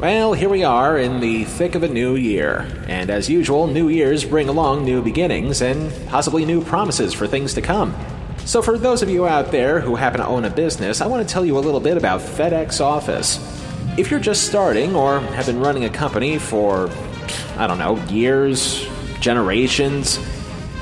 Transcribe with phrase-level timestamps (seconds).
[0.00, 3.90] Well, here we are in the thick of a new year, and as usual, new
[3.90, 7.94] years bring along new beginnings and possibly new promises for things to come.
[8.46, 11.28] So, for those of you out there who happen to own a business, I want
[11.28, 13.38] to tell you a little bit about FedEx Office.
[13.98, 16.88] If you're just starting or have been running a company for,
[17.58, 18.88] I don't know, years,
[19.20, 20.16] generations,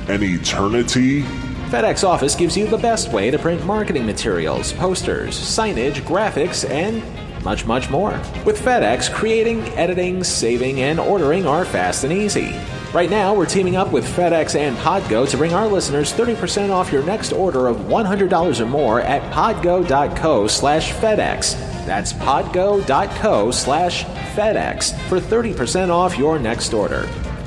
[0.06, 1.22] An eternity?
[1.70, 7.02] FedEx Office gives you the best way to print marketing materials, posters, signage, graphics, and
[7.48, 8.10] much, much more.
[8.44, 12.54] With FedEx, creating, editing, saving, and ordering are fast and easy.
[12.92, 16.92] Right now, we're teaming up with FedEx and Podgo to bring our listeners 30% off
[16.92, 21.54] your next order of $100 or more at podgo.co slash FedEx.
[21.86, 27.04] That's podgo.co slash FedEx for 30% off your next order.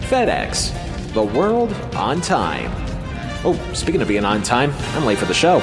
[0.09, 2.71] FedEx, the world on time.
[3.45, 5.59] Oh, speaking of being on time, I'm late for the show.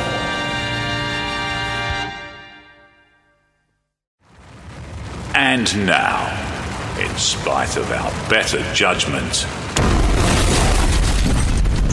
[5.59, 9.45] And now, in spite of our better judgment,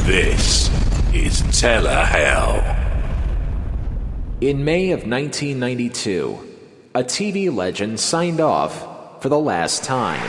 [0.06, 0.70] this
[1.12, 2.62] is Telehell.
[4.40, 6.38] In May of 1992,
[6.94, 10.22] a TV legend signed off for the last time.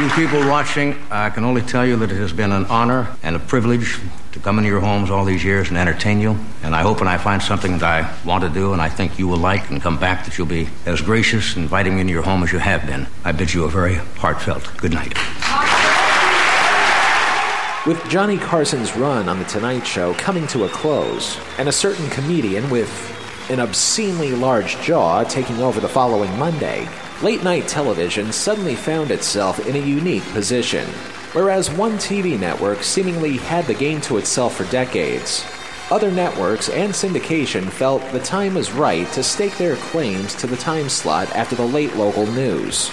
[0.00, 3.34] You people watching, I can only tell you that it has been an honor and
[3.34, 3.98] a privilege
[4.38, 6.36] to come into your homes all these years and entertain you.
[6.62, 9.18] And I hope when I find something that I want to do and I think
[9.18, 12.22] you will like and come back, that you'll be as gracious inviting me into your
[12.22, 13.06] home as you have been.
[13.24, 15.14] I bid you a very heartfelt good night.
[17.86, 22.08] With Johnny Carson's run on The Tonight Show coming to a close, and a certain
[22.10, 22.90] comedian with
[23.50, 26.88] an obscenely large jaw taking over the following Monday,
[27.22, 30.86] late night television suddenly found itself in a unique position.
[31.32, 35.44] Whereas one TV network seemingly had the game to itself for decades,
[35.90, 40.56] other networks and syndication felt the time was right to stake their claims to the
[40.56, 42.88] time slot after the late local news.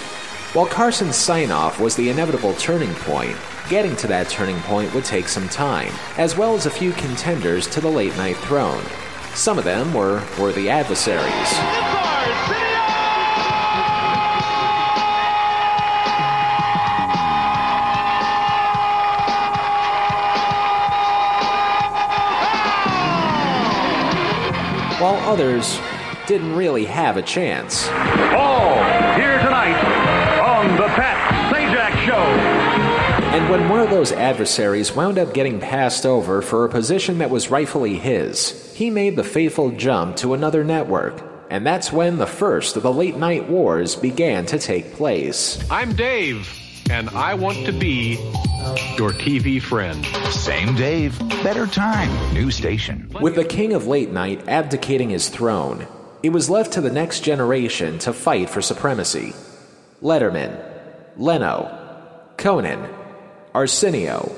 [0.54, 3.36] While Carson's sign off was the inevitable turning point,
[3.68, 7.66] getting to that turning point would take some time, as well as a few contenders
[7.66, 8.82] to the late night throne.
[9.34, 12.35] Some of them were worthy adversaries.
[25.06, 25.78] While others
[26.26, 27.86] didn't really have a chance.
[27.86, 28.74] All
[29.14, 29.78] here tonight
[30.40, 32.24] on the Pat Sajak Show.
[33.36, 37.30] And when one of those adversaries wound up getting passed over for a position that
[37.30, 41.22] was rightfully his, he made the fateful jump to another network.
[41.50, 45.64] And that's when the first of the late night wars began to take place.
[45.70, 46.48] I'm Dave,
[46.90, 48.14] and I want to be
[48.96, 50.04] your TV friend.
[50.30, 53.10] Same Dave, better time, new station.
[53.20, 55.86] With the king of late night abdicating his throne,
[56.22, 59.34] it was left to the next generation to fight for supremacy.
[60.02, 60.58] Letterman,
[61.16, 62.88] Leno, Conan,
[63.54, 64.34] Arsenio,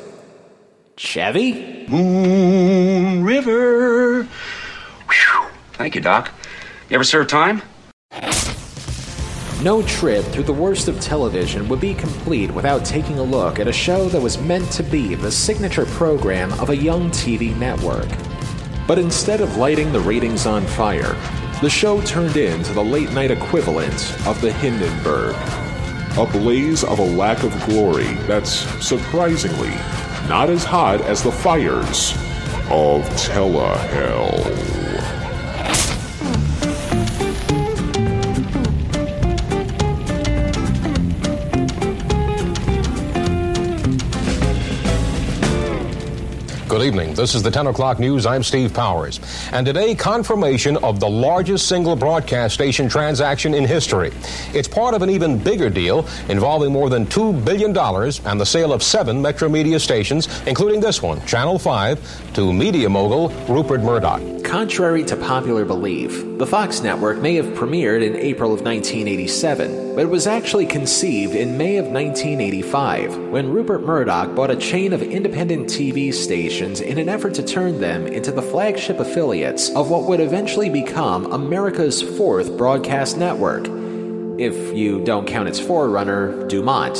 [0.96, 1.86] Chevy?
[1.88, 4.24] Moon River.
[4.24, 5.46] Whew.
[5.74, 6.30] Thank you, Doc.
[6.88, 7.62] You ever serve time?
[9.62, 13.66] No trip through the worst of television would be complete without taking a look at
[13.66, 18.08] a show that was meant to be the signature program of a young TV network.
[18.86, 21.16] But instead of lighting the ratings on fire,
[21.60, 25.34] the show turned into the late night equivalent of the Hindenburg.
[26.16, 29.74] A blaze of a lack of glory that's surprisingly
[30.28, 32.12] not as hot as the fires
[32.70, 34.67] of Telehell.
[46.78, 47.14] Good evening.
[47.14, 48.24] This is the 10 o'clock news.
[48.24, 49.18] I'm Steve Powers.
[49.50, 54.12] And today, confirmation of the largest single broadcast station transaction in history.
[54.54, 58.72] It's part of an even bigger deal involving more than $2 billion and the sale
[58.72, 64.44] of seven Metromedia stations, including this one, Channel 5, to media mogul Rupert Murdoch.
[64.44, 70.04] Contrary to popular belief, the Fox network may have premiered in April of 1987, but
[70.04, 75.02] it was actually conceived in May of 1985 when Rupert Murdoch bought a chain of
[75.02, 80.04] independent TV stations in an effort to turn them into the flagship affiliates of what
[80.04, 83.66] would eventually become America's fourth broadcast network,
[84.38, 86.94] if you don't count its forerunner, Dumont.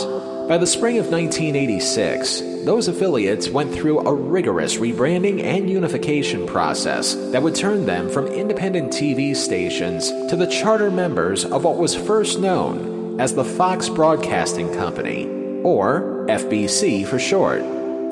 [0.49, 7.15] By the spring of 1986, those affiliates went through a rigorous rebranding and unification process
[7.33, 11.95] that would turn them from independent TV stations to the charter members of what was
[11.95, 15.25] first known as the Fox Broadcasting Company,
[15.65, 17.63] or FBC for short.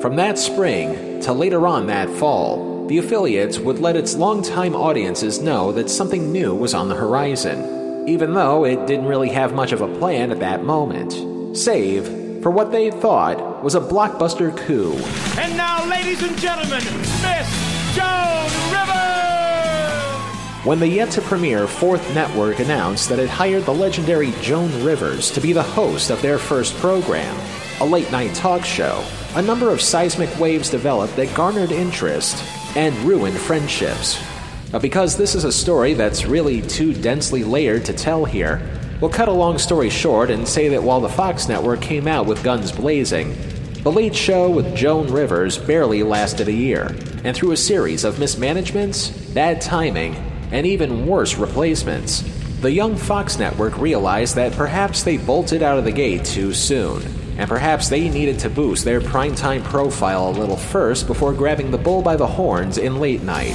[0.01, 5.39] From that spring to later on that fall, the affiliates would let its longtime audiences
[5.39, 7.75] know that something new was on the horizon.
[8.07, 12.16] even though it didn't really have much of a plan at that moment, save
[12.47, 14.93] for what they thought was a blockbuster coup.
[15.37, 16.81] And now, ladies and gentlemen,
[17.21, 20.65] Miss Joan Rivers!
[20.65, 25.29] When the yet to premiere Fourth Network announced that it hired the legendary Joan Rivers
[25.31, 27.37] to be the host of their first program,
[27.81, 29.03] a late night talk show,
[29.35, 32.41] a number of seismic waves developed that garnered interest
[32.77, 34.23] and ruined friendships.
[34.71, 38.61] But because this is a story that's really too densely layered to tell here,
[39.01, 42.25] we'll cut a long story short and say that while the Fox network came out
[42.25, 43.35] with guns blazing,
[43.83, 48.19] The Late Show with Joan Rivers barely lasted a year, and through a series of
[48.19, 50.15] mismanagements, bad timing,
[50.51, 52.23] and even worse replacements,
[52.61, 57.03] the young Fox network realized that perhaps they bolted out of the gate too soon
[57.37, 61.77] and perhaps they needed to boost their primetime profile a little first before grabbing the
[61.77, 63.53] bull by the horns in late night.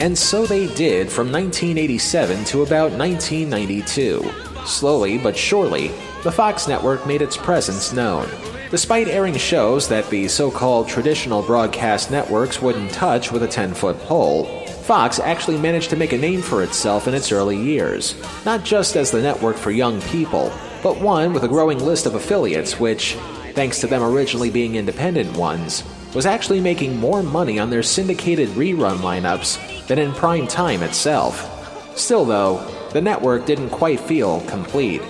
[0.00, 4.30] And so they did from 1987 to about 1992.
[4.64, 5.88] Slowly but surely,
[6.22, 8.28] the Fox network made its presence known.
[8.70, 13.74] Despite airing shows that the so called traditional broadcast networks wouldn't touch with a 10
[13.74, 14.44] foot pole,
[14.82, 18.14] Fox actually managed to make a name for itself in its early years,
[18.44, 20.52] not just as the network for young people,
[20.82, 23.14] but one with a growing list of affiliates, which,
[23.54, 25.82] thanks to them originally being independent ones,
[26.14, 31.98] was actually making more money on their syndicated rerun lineups than in prime time itself.
[31.98, 32.58] Still, though,
[32.92, 35.02] the network didn't quite feel complete.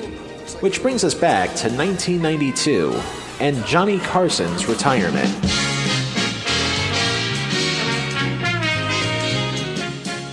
[0.60, 2.98] Which brings us back to 1992
[3.40, 5.28] and Johnny Carson's retirement.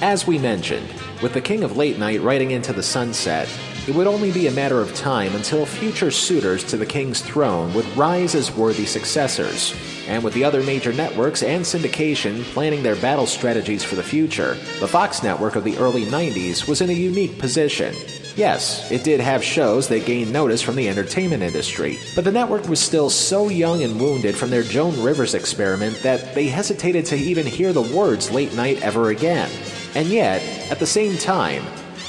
[0.02, 0.88] As we mentioned,
[1.22, 3.50] with the king of late night riding into the sunset,
[3.88, 7.74] it would only be a matter of time until future suitors to the king's throne
[7.74, 9.76] would rise as worthy successors.
[10.08, 14.54] And with the other major networks and syndication planning their battle strategies for the future,
[14.80, 17.96] the Fox network of the early 90s was in a unique position.
[18.36, 22.68] Yes, it did have shows that gained notice from the entertainment industry, but the network
[22.68, 27.16] was still so young and wounded from their Joan Rivers experiment that they hesitated to
[27.16, 29.50] even hear the words late night ever again.
[29.96, 31.64] And yet, at the same time,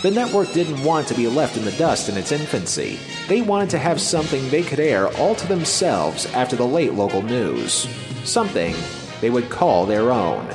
[0.07, 2.97] the network didn't want to be left in the dust in its infancy.
[3.27, 7.23] They wanted to have something they could air all to themselves after the late local
[7.23, 7.89] news.
[8.23, 8.77] Something
[9.21, 10.49] they would call their own.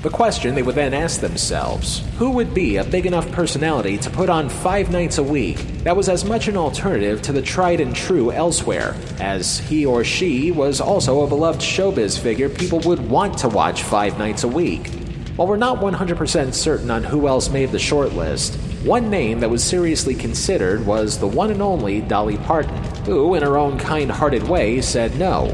[0.00, 4.08] The question they would then ask themselves who would be a big enough personality to
[4.08, 7.80] put on five nights a week that was as much an alternative to the tried
[7.80, 13.10] and true elsewhere, as he or she was also a beloved showbiz figure people would
[13.10, 14.88] want to watch five nights a week?
[15.36, 19.64] While we're not 100% certain on who else made the shortlist, one name that was
[19.64, 24.44] seriously considered was the one and only Dolly Parton, who, in her own kind hearted
[24.44, 25.52] way, said no,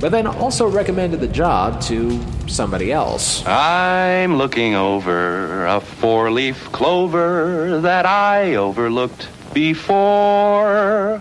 [0.00, 2.18] but then also recommended the job to
[2.48, 3.46] somebody else.
[3.46, 11.20] I'm looking over a four leaf clover that I overlooked before.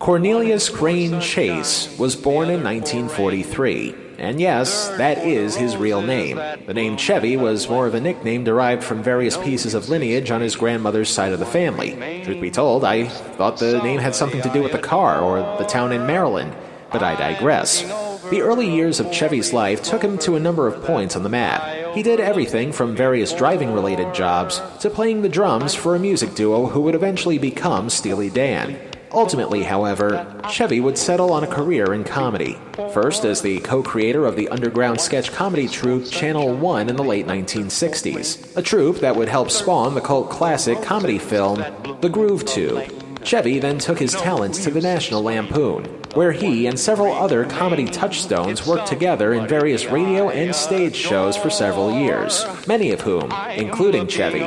[0.00, 4.03] Cornelius Crane Chase was born in 1943.
[4.18, 6.36] And yes, that is his real name.
[6.66, 10.40] The name Chevy was more of a nickname derived from various pieces of lineage on
[10.40, 12.22] his grandmother's side of the family.
[12.24, 15.38] Truth be told, I thought the name had something to do with the car or
[15.58, 16.54] the town in Maryland,
[16.92, 17.82] but I digress.
[18.30, 21.28] The early years of Chevy's life took him to a number of points on the
[21.28, 21.94] map.
[21.94, 26.34] He did everything from various driving related jobs to playing the drums for a music
[26.34, 28.78] duo who would eventually become Steely Dan.
[29.14, 32.58] Ultimately, however, Chevy would settle on a career in comedy.
[32.92, 37.04] First as the co creator of the underground sketch comedy troupe Channel One in the
[37.04, 41.64] late 1960s, a troupe that would help spawn the cult classic comedy film
[42.00, 42.90] The Groove Tube.
[43.24, 47.84] Chevy then took his talents to the National Lampoon, where he and several other comedy
[47.84, 53.32] touchstones worked together in various radio and stage shows for several years, many of whom,
[53.56, 54.44] including Chevy,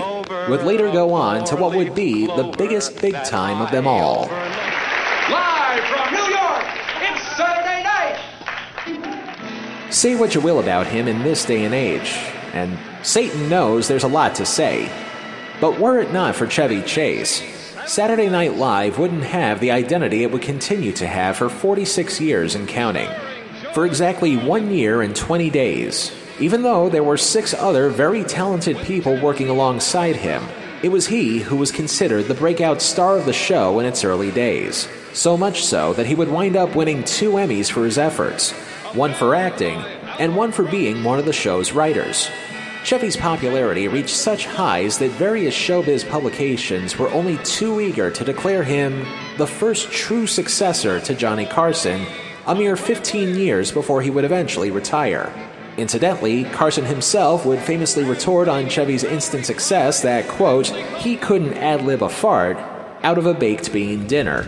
[0.50, 4.28] would later go on to what would be the biggest big time of them all.
[5.30, 6.66] Live from New York,
[7.02, 8.18] it's Saturday night.
[9.94, 12.14] Say what you will about him in this day and age,
[12.54, 14.90] and Satan knows there's a lot to say.
[15.60, 17.42] But were it not for Chevy Chase,
[17.88, 22.54] Saturday Night Live wouldn't have the identity it would continue to have for 46 years
[22.54, 23.10] and counting.
[23.74, 28.78] For exactly one year and 20 days, even though there were six other very talented
[28.80, 30.44] people working alongside him,
[30.84, 34.32] it was he who was considered the breakout star of the show in its early
[34.32, 34.90] days.
[35.14, 38.52] So much so that he would wind up winning two Emmys for his efforts
[38.94, 39.80] one for acting,
[40.20, 42.30] and one for being one of the show's writers.
[42.88, 48.64] Chevy's popularity reached such highs that various showbiz publications were only too eager to declare
[48.64, 49.06] him
[49.38, 52.06] the first true successor to Johnny Carson
[52.46, 55.34] a mere 15 years before he would eventually retire.
[55.76, 61.82] Incidentally, Carson himself would famously retort on Chevy's instant success that, quote, he couldn't ad
[61.82, 62.56] lib a fart
[63.04, 64.48] out of a baked bean dinner.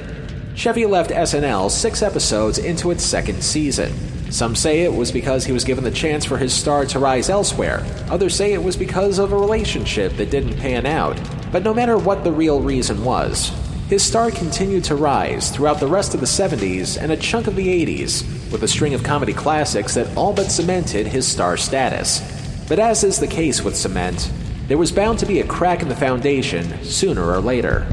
[0.56, 3.94] Chevy left SNL six episodes into its second season.
[4.30, 7.30] Some say it was because he was given the chance for his star to rise
[7.30, 7.84] elsewhere.
[8.10, 11.20] Others say it was because of a relationship that didn't pan out.
[11.52, 13.50] But no matter what the real reason was,
[13.90, 17.56] his star continued to rise throughout the rest of the 70s and a chunk of
[17.56, 22.22] the 80s, with a string of comedy classics that all but cemented his star status.
[22.68, 24.32] But as is the case with cement,
[24.68, 27.88] there was bound to be a crack in the foundation sooner or later.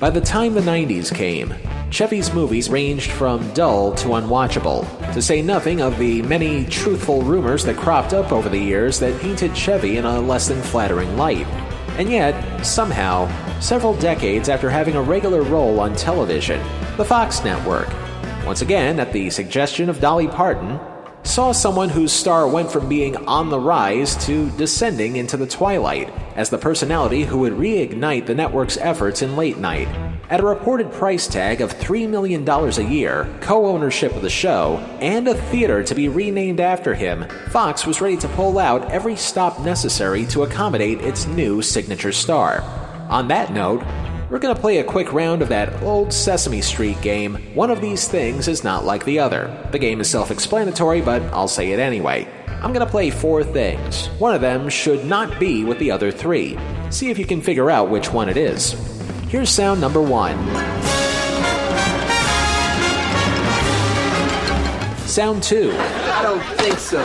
[0.00, 1.54] By the time the 90s came,
[1.90, 7.64] Chevy's movies ranged from dull to unwatchable, to say nothing of the many truthful rumors
[7.64, 11.46] that cropped up over the years that painted Chevy in a less than flattering light.
[11.96, 13.28] And yet, somehow,
[13.60, 16.60] several decades after having a regular role on television,
[16.98, 17.88] the Fox network,
[18.44, 20.78] once again at the suggestion of Dolly Parton,
[21.24, 26.12] saw someone whose star went from being on the rise to descending into the twilight
[26.36, 29.88] as the personality who would reignite the network's efforts in late night.
[30.30, 34.76] At a reported price tag of $3 million a year, co ownership of the show,
[35.00, 39.16] and a theater to be renamed after him, Fox was ready to pull out every
[39.16, 42.60] stop necessary to accommodate its new signature star.
[43.08, 43.82] On that note,
[44.28, 47.36] we're going to play a quick round of that old Sesame Street game.
[47.54, 49.66] One of these things is not like the other.
[49.72, 52.28] The game is self explanatory, but I'll say it anyway.
[52.48, 54.08] I'm going to play four things.
[54.18, 56.58] One of them should not be with the other three.
[56.90, 58.97] See if you can figure out which one it is.
[59.28, 60.38] Here's sound number one.
[65.06, 65.70] Sound two.
[65.76, 66.98] I don't think so.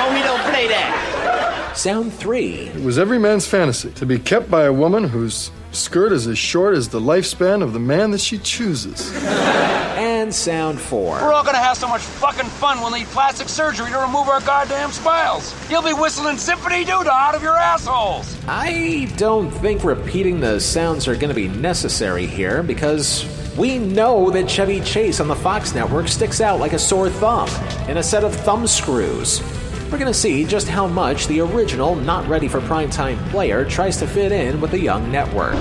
[0.00, 1.74] Oh, we don't play that.
[1.76, 2.68] Sound three.
[2.68, 6.38] It was every man's fantasy to be kept by a woman whose skirt is as
[6.38, 9.12] short as the lifespan of the man that she chooses.
[9.24, 11.16] And sound four.
[11.16, 14.40] We're all gonna have so much fucking fun we'll need plastic surgery to remove our
[14.40, 15.54] goddamn smiles.
[15.70, 18.36] You'll be whistling Zip-a-Dee Doo-Dah out of your assholes.
[18.48, 24.30] I don't think repeating the sounds are going to be necessary here because we know
[24.30, 27.48] that Chevy Chase on the Fox network sticks out like a sore thumb
[27.88, 29.42] in a set of thumb screws.
[29.90, 33.96] We're going to see just how much the original, not ready for primetime player tries
[33.96, 35.56] to fit in with the young network.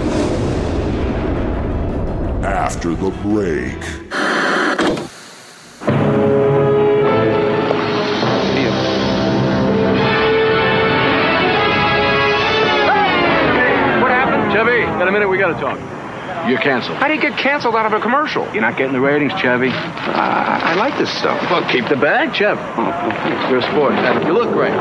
[2.43, 4.38] After the break.
[16.49, 16.97] You're canceled.
[16.97, 18.43] How do you get canceled out of a commercial?
[18.53, 19.69] You're not getting the ratings, Chevy.
[19.69, 21.39] I, I like this stuff.
[21.51, 22.57] Well, keep the bag, Chev.
[22.57, 23.93] Oh, oh, You're a sport.
[23.93, 24.73] And you look great.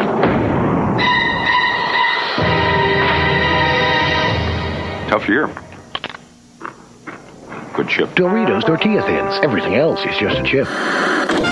[5.11, 5.49] Tough year.
[7.75, 8.09] Good chip.
[8.15, 9.45] Doritos Tortilla Thins.
[9.45, 11.48] Everything else is just a chip.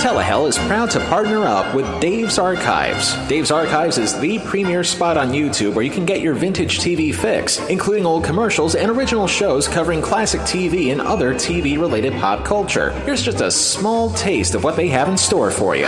[0.00, 3.14] Telehell is proud to partner up with Dave's Archives.
[3.28, 7.14] Dave's Archives is the premier spot on YouTube where you can get your vintage TV
[7.14, 12.44] fix, including old commercials and original shows covering classic TV and other TV related pop
[12.44, 12.90] culture.
[13.06, 15.86] Here's just a small taste of what they have in store for you.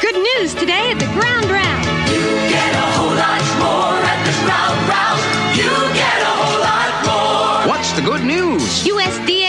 [0.00, 1.84] Good news today at the Ground Round.
[2.08, 5.20] You get a whole lot more at the Ground Round.
[5.58, 7.68] You get a whole lot more.
[7.68, 8.86] What's the good news?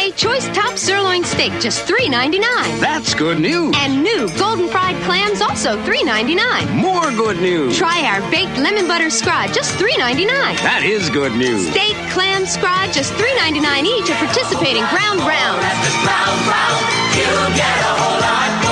[0.07, 2.79] USDA Choice Top Sirloin Steak, just $3.99.
[2.79, 3.75] That's good news.
[3.77, 6.73] And new golden fried clams, also $3.99.
[6.75, 7.77] More good news.
[7.77, 10.27] Try our baked lemon butter scrod, just $3.99.
[10.63, 11.67] That is good news.
[11.69, 15.63] Steak, clam, scrod, just $3.99 each at participating ground rounds.
[15.63, 16.83] At the Ground Round,
[17.15, 18.66] you get a whole lot more.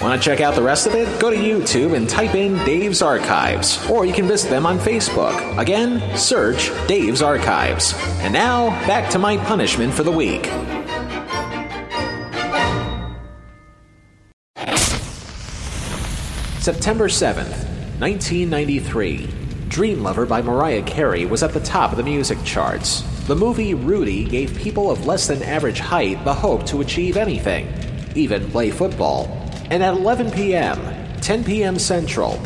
[0.00, 1.20] Want to check out the rest of it?
[1.20, 5.58] Go to YouTube and type in Dave's Archives, or you can visit them on Facebook.
[5.58, 7.92] Again, search Dave's Archives.
[8.20, 10.46] And now, back to my punishment for the week.
[16.60, 17.68] September 7th,
[18.00, 19.28] 1993.
[19.68, 23.02] Dream Lover by Mariah Carey was at the top of the music charts.
[23.26, 27.68] The movie Rudy gave people of less than average height the hope to achieve anything,
[28.14, 29.49] even play football.
[29.70, 30.78] And at 11 p.m.,
[31.20, 31.78] 10 p.m.
[31.78, 32.36] Central,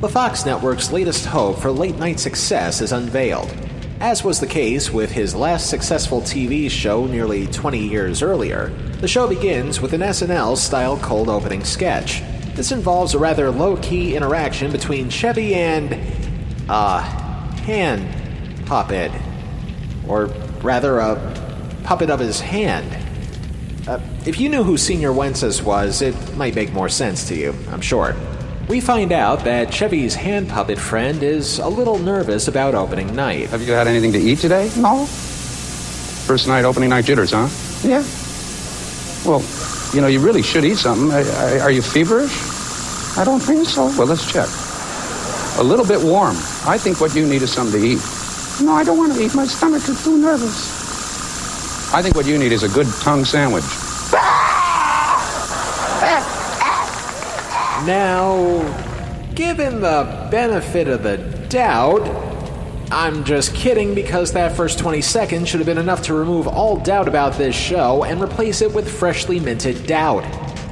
[0.00, 3.52] the Fox network's latest hope for late night success is unveiled.
[4.00, 8.68] As was the case with his last successful TV show nearly 20 years earlier,
[9.00, 12.22] the show begins with an SNL style cold opening sketch.
[12.54, 15.98] This involves a rather low key interaction between Chevy and.
[16.68, 17.00] uh.
[17.60, 19.10] hand puppet.
[20.06, 20.26] Or
[20.62, 21.16] rather, a
[21.84, 22.86] puppet of his hand.
[23.90, 27.52] Uh, if you knew who Señor Wences was, it might make more sense to you,
[27.72, 28.14] I'm sure.
[28.68, 33.48] We find out that Chevy's hand puppet friend is a little nervous about opening night.
[33.48, 34.70] Have you had anything to eat today?
[34.76, 35.06] No.
[35.06, 37.48] First night, opening night jitters, huh?
[37.82, 38.04] Yeah.
[39.28, 39.42] Well,
[39.92, 41.10] you know, you really should eat something.
[41.10, 42.30] I, I, are you feverish?
[43.18, 43.86] I don't think so.
[43.98, 44.48] Well, let's check.
[45.58, 46.36] A little bit warm.
[46.64, 47.98] I think what you need is something to eat.
[48.64, 49.34] No, I don't want to eat.
[49.34, 50.78] My stomach is too nervous.
[51.92, 53.64] I think what you need is a good tongue sandwich.
[57.86, 58.60] Now,
[59.34, 61.16] given the benefit of the
[61.48, 62.06] doubt,
[62.92, 66.76] I'm just kidding because that first 20 seconds should have been enough to remove all
[66.76, 70.24] doubt about this show and replace it with freshly minted doubt.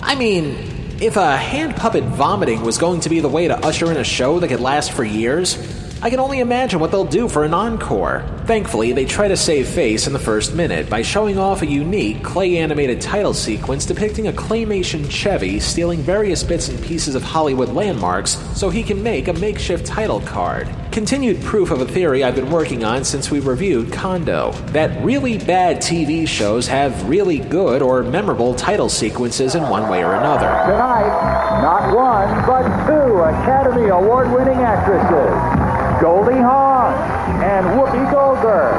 [0.02, 3.90] I mean, if a hand puppet vomiting was going to be the way to usher
[3.90, 5.56] in a show that could last for years,
[6.00, 8.24] I can only imagine what they'll do for an encore.
[8.44, 12.22] Thankfully, they try to save face in the first minute by showing off a unique
[12.22, 17.70] clay animated title sequence depicting a claymation Chevy stealing various bits and pieces of Hollywood
[17.70, 20.68] landmarks so he can make a makeshift title card.
[20.92, 25.36] Continued proof of a theory I've been working on since we reviewed Condo that really
[25.36, 30.46] bad TV shows have really good or memorable title sequences in one way or another.
[30.70, 35.67] Tonight, not one, but two Academy Award winning actresses.
[36.00, 36.94] Goldie Hawn
[37.42, 38.74] and Whoopi Goldberg.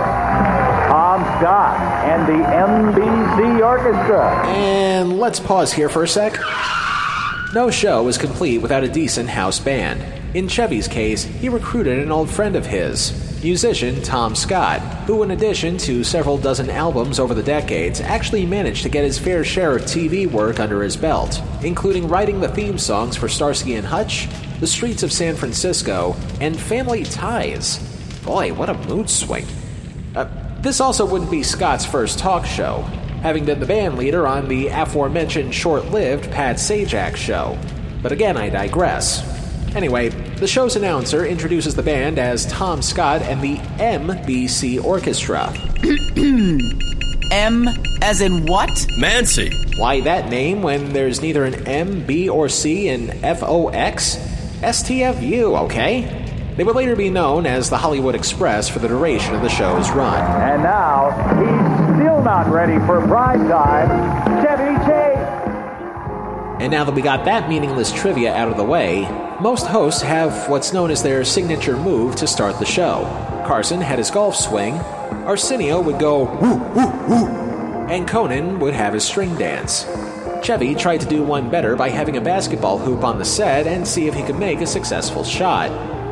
[0.89, 4.47] Tom Scott and the NBC Orchestra.
[4.47, 6.37] And let's pause here for a sec.
[7.53, 10.03] No show is complete without a decent house band.
[10.35, 13.09] In Chevy's case, he recruited an old friend of his,
[13.43, 18.83] musician Tom Scott, who, in addition to several dozen albums over the decades, actually managed
[18.83, 22.77] to get his fair share of TV work under his belt, including writing the theme
[22.77, 24.27] songs for Starsky and Hutch,
[24.59, 27.77] The Streets of San Francisco, and Family Ties.
[28.23, 29.45] Boy, what a mood swing.
[30.15, 30.27] Uh,
[30.59, 32.81] this also wouldn't be Scott's first talk show,
[33.21, 37.57] having been the band leader on the aforementioned short lived Pat Sajak show.
[38.01, 39.23] But again, I digress.
[39.75, 45.53] Anyway, the show's announcer introduces the band as Tom Scott and the MBC Orchestra.
[47.31, 47.67] M
[48.01, 48.87] as in what?
[48.97, 49.51] Mancy.
[49.77, 54.15] Why that name when there's neither an M, B, or C in FOX?
[54.61, 56.15] STFU, okay?
[56.55, 59.91] They would later be known as the Hollywood Express for the duration of the show's
[59.91, 60.19] run.
[60.41, 64.38] And now, he's still not ready for prime time, Chevy Chase.
[66.59, 69.07] And now that we got that meaningless trivia out of the way,
[69.39, 73.03] most hosts have what's known as their signature move to start the show.
[73.47, 74.75] Carson had his golf swing,
[75.25, 77.27] Arsenio would go woo woo woo,
[77.87, 79.85] and Conan would have his string dance.
[80.43, 83.87] Chevy tried to do one better by having a basketball hoop on the set and
[83.87, 85.69] see if he could make a successful shot.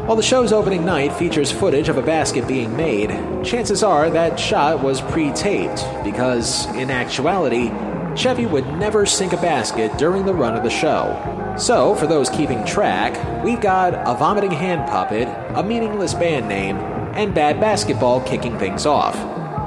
[0.08, 3.10] While the show's opening night features footage of a basket being made,
[3.44, 7.70] chances are that shot was pre taped, because, in actuality,
[8.18, 11.56] Chevy would never sink a basket during the run of the show.
[11.56, 16.78] So, for those keeping track, we've got a vomiting hand puppet, a meaningless band name,
[17.14, 19.16] and bad basketball kicking things off.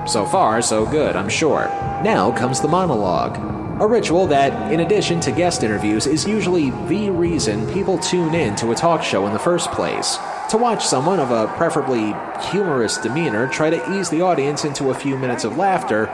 [0.09, 1.67] So far, so good, I'm sure.
[2.03, 3.37] Now comes the monologue.
[3.81, 8.57] A ritual that, in addition to guest interviews, is usually the reason people tune in
[8.57, 10.19] to a talk show in the first place.
[10.51, 12.15] To watch someone of a preferably
[12.51, 16.07] humorous demeanor try to ease the audience into a few minutes of laughter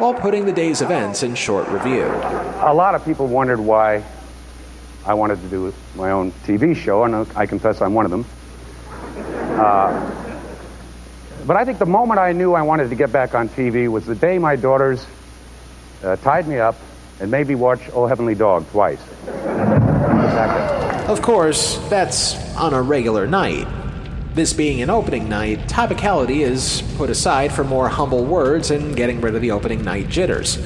[0.00, 2.04] while putting the day's events in short review.
[2.04, 4.02] A lot of people wondered why
[5.04, 8.24] I wanted to do my own TV show, and I confess I'm one of them.
[9.60, 10.10] Uh,
[11.46, 14.06] but I think the moment I knew I wanted to get back on TV was
[14.06, 15.06] the day my daughters
[16.02, 16.76] uh, tied me up
[17.20, 19.02] and made me watch Oh Heavenly Dog twice.
[21.08, 23.66] Of course, that's on a regular night.
[24.34, 29.20] This being an opening night, topicality is put aside for more humble words and getting
[29.20, 30.56] rid of the opening night jitters.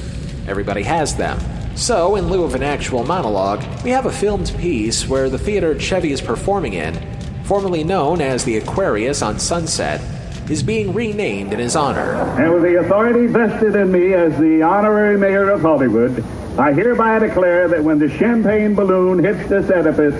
[0.47, 1.39] Everybody has them.
[1.75, 5.79] So, in lieu of an actual monologue, we have a filmed piece where the theater
[5.79, 6.95] Chevy is performing in,
[7.43, 9.99] formerly known as the Aquarius on Sunset,
[10.47, 12.13] is being renamed in his honor.
[12.39, 16.23] And with the authority vested in me as the honorary mayor of Hollywood,
[16.59, 20.15] I hereby declare that when the champagne balloon hits this edifice,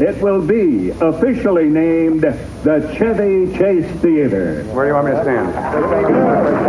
[0.00, 4.62] it will be officially named the Chevy Chase Theater.
[4.66, 5.54] Where do you want me to stand?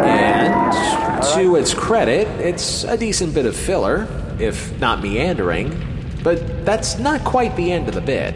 [0.05, 4.07] And to its credit, it's a decent bit of filler,
[4.39, 5.79] if not meandering,
[6.23, 8.33] but that's not quite the end of the bit.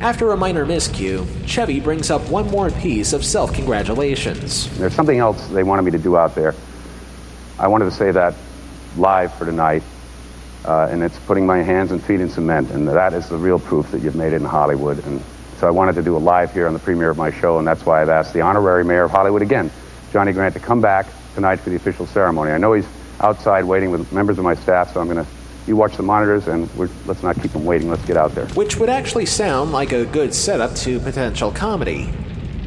[0.00, 4.68] After a minor miscue, Chevy brings up one more piece of self congratulations.
[4.78, 6.54] There's something else they wanted me to do out there.
[7.58, 8.34] I wanted to say that
[8.96, 9.82] live for tonight,
[10.66, 13.58] uh, and it's putting my hands and feet in cement, and that is the real
[13.58, 15.04] proof that you've made it in Hollywood.
[15.06, 15.22] And
[15.58, 17.66] so I wanted to do a live here on the premiere of my show, and
[17.66, 19.70] that's why I've asked the honorary mayor of Hollywood again,
[20.12, 22.50] Johnny Grant, to come back tonight for the official ceremony.
[22.50, 22.88] I know he's
[23.20, 25.30] outside waiting with members of my staff, so I'm going to
[25.66, 27.90] you watch the monitors and we're let's not keep them waiting.
[27.90, 28.46] Let's get out there.
[28.50, 32.12] Which would actually sound like a good setup to potential comedy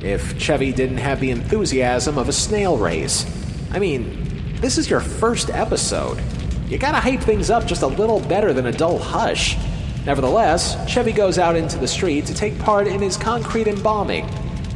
[0.01, 3.25] if Chevy didn't have the enthusiasm of a snail race.
[3.71, 6.21] I mean, this is your first episode.
[6.69, 9.57] You gotta hype things up just a little better than a dull hush.
[10.05, 14.27] Nevertheless, Chevy goes out into the street to take part in his concrete embalming,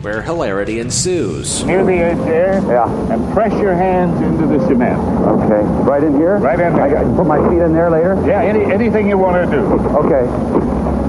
[0.01, 1.63] where hilarity ensues.
[1.63, 2.53] Near the edge there.
[2.65, 3.13] Yeah.
[3.13, 4.99] And press your hands into the cement.
[4.99, 5.61] Okay.
[5.83, 6.37] Right in here?
[6.37, 6.81] Right in there.
[6.81, 8.19] I got, put my feet in there later?
[8.25, 9.63] Yeah, any, anything you want to do.
[9.63, 10.27] Okay.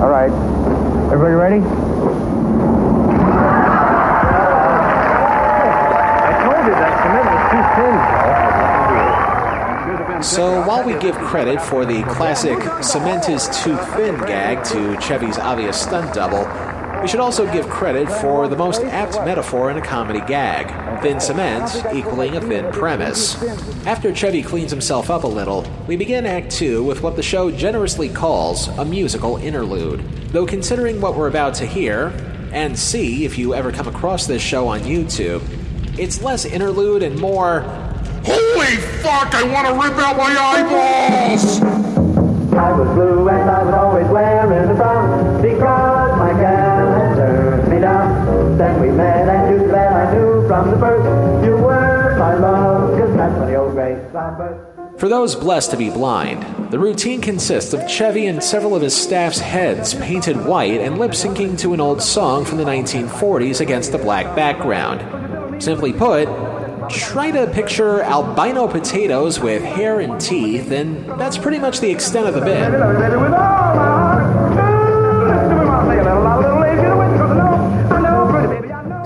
[0.03, 0.31] All right.
[1.11, 1.94] Everybody ready?
[10.25, 15.37] So while we give credit for the classic cement is too thin gag to Chevy's
[15.37, 16.49] obvious stunt double,
[17.03, 21.21] we should also give credit for the most apt metaphor in a comedy gag thin
[21.21, 23.41] cement equaling a thin premise.
[23.87, 27.51] After Chevy cleans himself up a little, we begin Act 2 with what the show
[27.51, 30.01] generously calls a musical interlude.
[30.31, 32.09] Though considering what we're about to hear,
[32.51, 35.43] and see if you ever come across this show on YouTube,
[35.99, 37.84] it's less interlude and more
[38.25, 41.61] Holy fuck, I want to rip out my eyeballs!
[42.55, 47.69] I was blue and I was always wearing a brown because my gal had turned
[47.69, 48.57] me down.
[48.57, 52.99] Then we met and you glad I knew from the first you were my love,
[52.99, 55.01] cause that's when the old gray cloud.
[55.01, 58.97] For those blessed to be blind, the routine consists of Chevy and several of his
[58.97, 63.93] staff's heads painted white and lip syncing to an old song from the 1940s against
[63.93, 65.63] a black background.
[65.63, 66.29] Simply put,
[66.89, 72.27] try to picture albino potatoes with hair and teeth, and that's pretty much the extent
[72.27, 72.71] of the bit.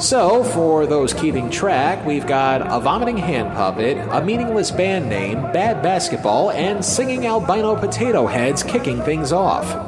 [0.00, 5.42] So, for those keeping track, we've got a vomiting hand puppet, a meaningless band name,
[5.52, 9.87] bad basketball, and singing albino potato heads kicking things off.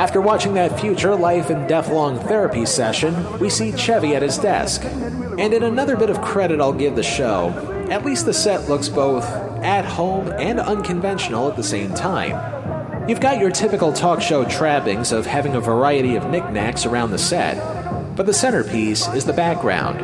[0.00, 4.38] After watching that future life and death long therapy session, we see Chevy at his
[4.38, 4.82] desk.
[4.82, 7.50] And in another bit of credit I'll give the show,
[7.90, 9.26] at least the set looks both
[9.62, 13.10] at home and unconventional at the same time.
[13.10, 17.18] You've got your typical talk show trappings of having a variety of knickknacks around the
[17.18, 20.00] set, but the centerpiece is the background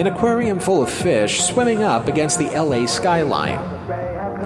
[0.00, 3.75] an aquarium full of fish swimming up against the LA skyline.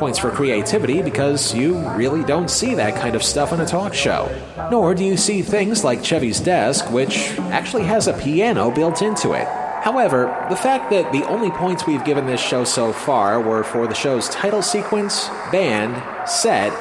[0.01, 3.93] Points for creativity because you really don't see that kind of stuff on a talk
[3.93, 4.35] show.
[4.71, 9.35] Nor do you see things like Chevy's desk, which actually has a piano built into
[9.35, 9.47] it.
[9.83, 13.87] However, the fact that the only points we've given this show so far were for
[13.87, 16.73] the show's title sequence, band, set,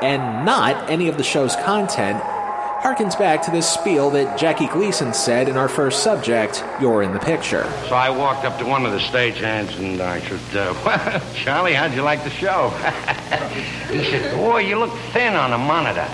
[0.00, 2.22] and not any of the show's content
[2.80, 7.12] harkens back to this spiel that Jackie Gleason said in our first subject, You're in
[7.12, 7.64] the Picture.
[7.88, 11.74] So I walked up to one of the stagehands and I said, uh, well, Charlie,
[11.74, 12.70] how'd you like the show?
[13.90, 16.06] he said, boy, you look thin on a monitor.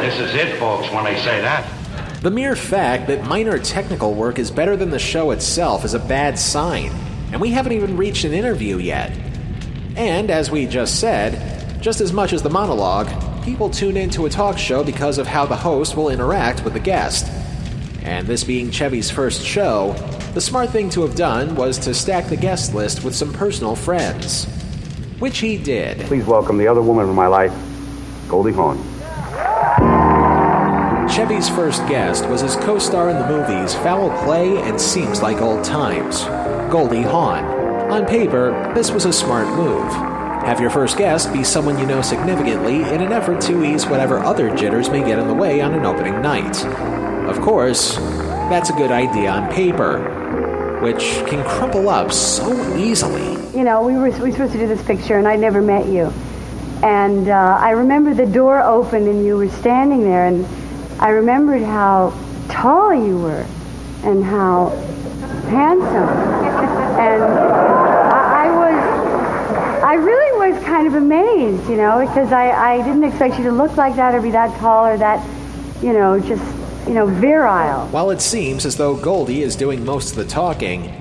[0.00, 1.70] this is it, folks, when they say that.
[2.22, 5.98] The mere fact that minor technical work is better than the show itself is a
[5.98, 6.90] bad sign,
[7.32, 9.12] and we haven't even reached an interview yet.
[9.94, 13.08] And as we just said, just as much as the monologue,
[13.44, 16.80] people tune into a talk show because of how the host will interact with the
[16.80, 17.26] guest.
[18.02, 19.92] And this being Chevy's first show,
[20.34, 23.74] the smart thing to have done was to stack the guest list with some personal
[23.74, 24.44] friends.
[25.18, 25.98] Which he did.
[26.00, 27.52] Please welcome the other woman of my life,
[28.28, 28.76] Goldie Hawn.
[31.08, 35.40] Chevy's first guest was his co star in the movies Foul Play and Seems Like
[35.40, 36.24] Old Times,
[36.70, 37.44] Goldie Hawn.
[37.90, 40.15] On paper, this was a smart move.
[40.46, 44.20] Have your first guest be someone you know significantly in an effort to ease whatever
[44.20, 46.64] other jitters may get in the way on an opening night.
[47.28, 53.32] Of course, that's a good idea on paper, which can crumple up so easily.
[53.58, 55.86] You know, we were, we were supposed to do this picture, and I'd never met
[55.86, 56.12] you.
[56.84, 60.46] And uh, I remember the door opened, and you were standing there, and
[61.00, 62.16] I remembered how
[62.48, 63.44] tall you were
[64.04, 64.68] and how
[65.48, 66.08] handsome.
[66.98, 72.76] And I, I was, I really was kind of amazed, you know, because I, I
[72.78, 75.24] didn't expect you to look like that or be that tall or that,
[75.82, 76.44] you know, just,
[76.86, 77.86] you know, virile.
[77.88, 80.92] While it seems as though Goldie is doing most of the talking,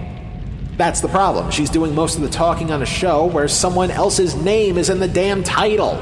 [0.77, 1.51] that's the problem.
[1.51, 4.99] She's doing most of the talking on a show where someone else's name is in
[4.99, 5.93] the damn title.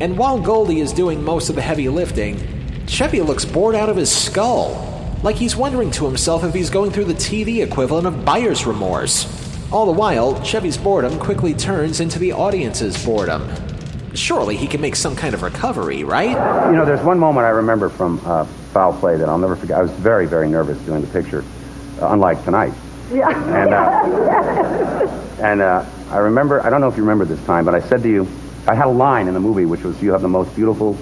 [0.00, 3.96] And while Goldie is doing most of the heavy lifting, Chevy looks bored out of
[3.96, 4.86] his skull.
[5.22, 9.39] Like he's wondering to himself if he's going through the TV equivalent of buyer's remorse.
[9.72, 13.48] All the while, Chevy's boredom quickly turns into the audience's boredom.
[14.14, 16.30] Surely he can make some kind of recovery, right?
[16.70, 19.78] You know, there's one moment I remember from uh, Foul Play that I'll never forget.
[19.78, 21.44] I was very, very nervous doing the picture,
[22.02, 22.72] uh, unlike tonight.
[23.12, 23.28] Yeah.
[23.28, 27.76] And, uh, and uh, I remember, I don't know if you remember this time, but
[27.76, 28.26] I said to you,
[28.66, 30.98] I had a line in the movie which was, You have the most beautiful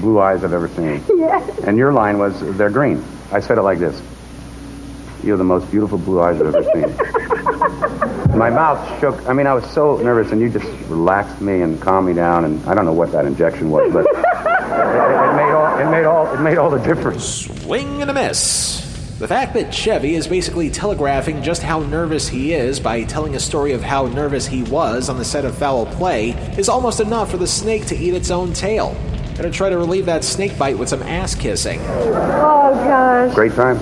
[0.00, 1.02] blue eyes I've ever seen.
[1.16, 1.58] Yes.
[1.60, 3.02] And your line was, They're green.
[3.32, 4.02] I said it like this
[5.24, 8.36] You have the most beautiful blue eyes I've ever seen.
[8.36, 9.26] My mouth shook.
[9.26, 12.44] I mean, I was so nervous, and you just relaxed me and calmed me down.
[12.44, 15.90] And I don't know what that injection was, but it, it, it made all it
[15.90, 17.24] made all it made all the difference.
[17.24, 18.82] Swing and a miss.
[19.18, 23.40] The fact that Chevy is basically telegraphing just how nervous he is by telling a
[23.40, 27.30] story of how nervous he was on the set of Foul Play is almost enough
[27.30, 28.94] for the snake to eat its own tail.
[29.36, 31.80] Gonna try to relieve that snake bite with some ass kissing.
[31.80, 33.34] Oh, gosh.
[33.34, 33.78] Great time.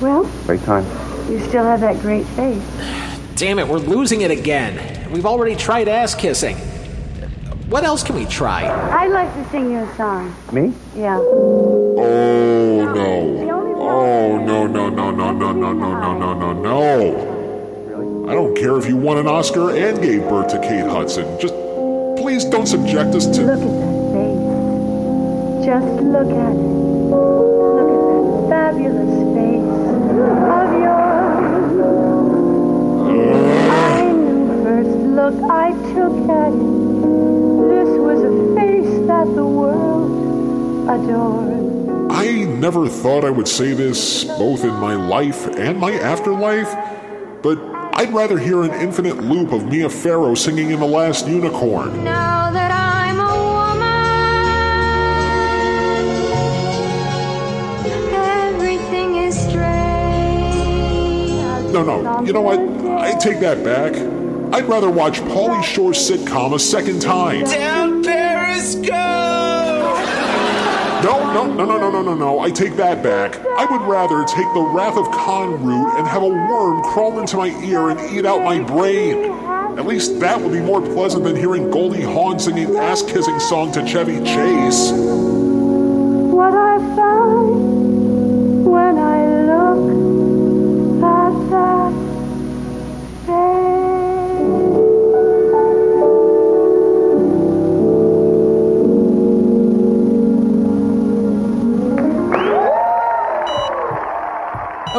[0.00, 0.84] Well, Great time.
[1.30, 2.62] you still have that great face.
[3.34, 5.10] Damn it, we're losing it again.
[5.10, 6.56] We've already tried ass kissing.
[7.68, 8.64] What else can we try?
[8.92, 10.34] I'd like to sing you a song.
[10.52, 10.72] Me?
[10.94, 11.18] Yeah.
[11.18, 13.34] Oh no.
[13.78, 18.28] Oh no no no no no no no no no no no.
[18.30, 21.38] I don't care if you won an Oscar and gave birth to Kate Hudson.
[21.40, 21.54] Just
[22.20, 25.66] please don't subject us to Look at that face.
[25.66, 26.58] Just look at it.
[27.76, 29.25] Look at that fabulous face
[30.22, 31.76] of yours.
[33.68, 36.52] I knew first look I took at.
[37.72, 40.10] This was a face that the world
[40.88, 42.12] adored.
[42.12, 46.72] I never thought I would say this both in my life and my afterlife,
[47.42, 47.58] but
[47.94, 52.04] I'd rather hear an infinite loop of Mia Farrow singing in The Last Unicorn.
[52.04, 52.45] Now
[61.84, 62.58] No, no, you know what?
[62.58, 63.94] I take that back.
[64.54, 67.44] I'd rather watch Pauly Shore's sitcom a second time.
[67.44, 68.94] Down Periscope!
[71.04, 72.40] No, no, no, no, no, no, no, no.
[72.40, 73.36] I take that back.
[73.58, 77.36] I would rather take the Wrath of Khan route and have a worm crawl into
[77.36, 79.30] my ear and eat out my brain.
[79.78, 83.70] At least that would be more pleasant than hearing Goldie Hawn singing ass kissing song
[83.72, 84.92] to Chevy Chase.
[86.32, 87.65] What I find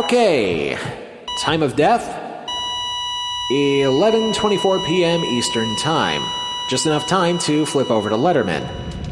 [0.07, 0.77] Okay.
[1.37, 2.01] Time of death?
[3.51, 5.19] 11:24 p.m.
[5.19, 6.21] Eastern Time.
[6.69, 8.65] Just enough time to flip over to Letterman.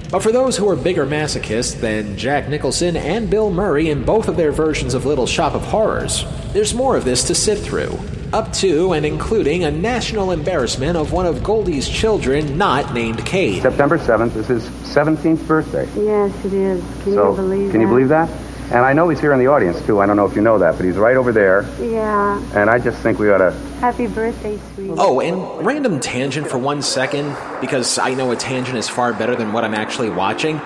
[0.09, 4.29] But for those who are bigger masochists than Jack Nicholson and Bill Murray in both
[4.29, 7.99] of their versions of Little Shop of Horrors, there's more of this to sit through.
[8.31, 13.61] Up to and including a national embarrassment of one of Goldie's children not named Kate.
[13.61, 14.63] September 7th is his
[14.95, 15.89] 17th birthday.
[15.97, 16.81] Yes, it is.
[17.03, 17.85] Can so, you believe can that?
[17.85, 18.44] you believe that?
[18.71, 20.01] And I know he's here in the audience too.
[20.01, 21.63] I don't know if you know that, but he's right over there.
[21.79, 22.41] Yeah.
[22.55, 23.51] And I just think we ought to.
[23.79, 24.93] Happy birthday, sweetie.
[24.97, 29.35] Oh, and random tangent for one second, because I know a tangent is far better
[29.35, 30.57] than what I'm actually watching.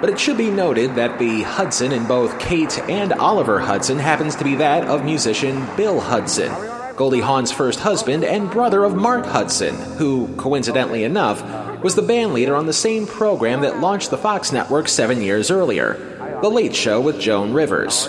[0.00, 4.34] But it should be noted that the Hudson in both Kate and Oliver Hudson happens
[4.36, 6.52] to be that of musician Bill Hudson,
[6.96, 11.42] Goldie Hawn's first husband and brother of Mark Hudson, who, coincidentally enough,
[11.82, 15.50] was the band leader on the same program that launched the Fox network seven years
[15.50, 16.13] earlier,
[16.44, 18.06] The Late Show with Joan Rivers.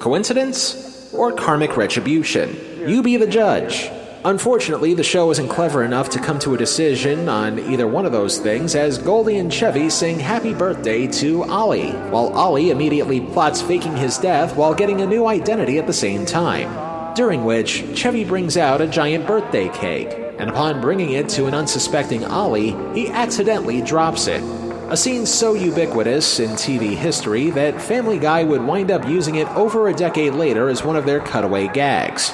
[0.00, 1.14] Coincidence?
[1.14, 2.56] Or karmic retribution?
[2.88, 3.88] You be the judge.
[4.24, 8.10] Unfortunately, the show isn't clever enough to come to a decision on either one of
[8.10, 13.62] those things as Goldie and Chevy sing happy birthday to Ollie, while Ollie immediately plots
[13.62, 17.14] faking his death while getting a new identity at the same time.
[17.14, 20.08] During which, Chevy brings out a giant birthday cake,
[20.40, 24.42] and upon bringing it to an unsuspecting Ollie, he accidentally drops it.
[24.90, 29.46] A scene so ubiquitous in TV history that Family Guy would wind up using it
[29.48, 32.30] over a decade later as one of their cutaway gags.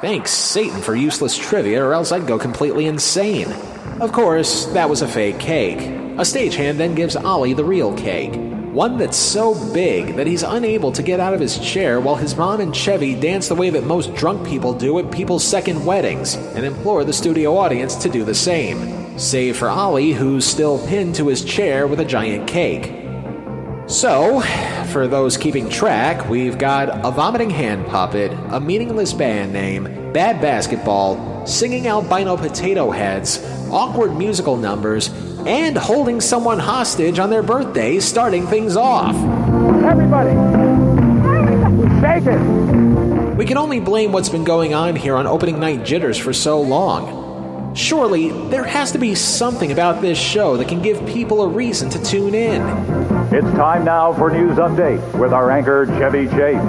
[0.00, 3.52] Thanks, Satan, for useless trivia, or else I'd go completely insane.
[4.00, 5.80] Of course, that was a fake cake.
[5.80, 8.34] A stagehand then gives Ollie the real cake.
[8.72, 12.34] One that's so big that he's unable to get out of his chair while his
[12.34, 16.34] mom and Chevy dance the way that most drunk people do at people's second weddings
[16.34, 19.03] and implore the studio audience to do the same.
[19.16, 22.92] Save for Ollie, who's still pinned to his chair with a giant cake.
[23.86, 24.40] So,
[24.90, 30.40] for those keeping track, we've got a vomiting hand puppet, a meaningless band name, bad
[30.40, 33.38] basketball, singing albino potato heads,
[33.70, 35.10] awkward musical numbers,
[35.46, 39.14] and holding someone hostage on their birthday, starting things off.
[39.84, 40.30] Everybody,
[42.00, 43.36] shake it.
[43.36, 46.60] We can only blame what's been going on here on opening night jitters for so
[46.60, 47.23] long.
[47.74, 51.90] Surely, there has to be something about this show that can give people a reason
[51.90, 52.62] to tune in.
[53.34, 56.62] It's time now for news update with our anchor Chevy Chase.